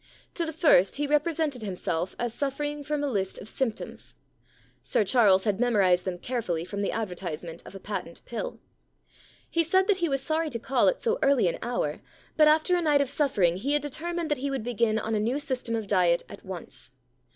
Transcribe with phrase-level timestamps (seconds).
[0.33, 4.15] To the first he represented himself as suffering from a list of symptoms.
[4.81, 8.59] Sir Charles had memorised them carefully from the advertise ment of a patent pill.
[9.47, 12.01] He said that he was sorry to call at so early an hour,
[12.35, 14.65] but after a night of suffering he had determined that he 53 The Problem Club
[14.65, 16.93] would begin on a new system of diet at once.